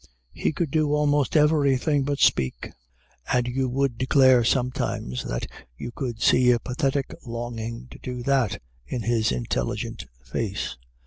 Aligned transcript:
He 0.33 0.51
could 0.51 0.71
do 0.71 0.93
almost 0.95 1.37
everything 1.37 2.05
but 2.05 2.17
speak; 2.17 2.71
and 3.31 3.47
you 3.47 3.69
would 3.69 3.99
declare 3.99 4.43
sometimes 4.43 5.21
that 5.25 5.45
you 5.77 5.91
could 5.91 6.23
see 6.23 6.49
a 6.49 6.57
pathetic 6.57 7.13
longing 7.23 7.85
to 7.91 7.99
do 7.99 8.23
that 8.23 8.59
in 8.87 9.03
his 9.03 9.31
intelligent 9.31 10.05
face. 10.25 10.75